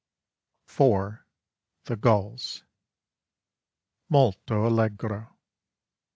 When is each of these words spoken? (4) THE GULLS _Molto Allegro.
(4) 0.65 1.27
THE 1.83 1.95
GULLS 1.95 2.63
_Molto 4.11 4.65
Allegro. 4.65 5.37